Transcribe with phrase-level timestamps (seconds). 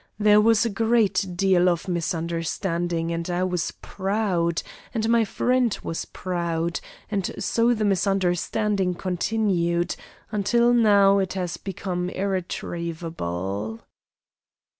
[0.17, 4.63] There was a great deal of misunderstanding; and I was proud,
[4.95, 6.79] and my friend was proud,
[7.11, 9.95] and so the misunderstanding continued,
[10.31, 13.81] until now it has become irretrievable."